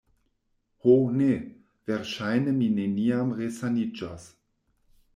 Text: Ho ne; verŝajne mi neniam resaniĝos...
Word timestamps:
Ho 0.85 0.95
ne; 1.17 1.27
verŝajne 1.91 2.57
mi 2.59 2.73
neniam 2.81 3.39
resaniĝos... 3.45 4.31